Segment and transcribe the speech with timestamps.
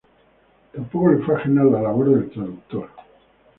[0.73, 2.89] Tampoco le fue ajena la labor de traductor.